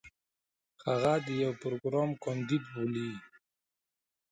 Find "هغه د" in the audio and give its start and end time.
0.85-1.27